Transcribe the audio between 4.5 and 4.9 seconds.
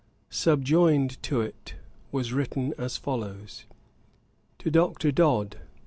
'To